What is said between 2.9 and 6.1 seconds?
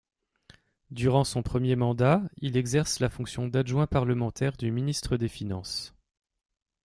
la fonction d'adjoint parlementaire du ministre des Finances.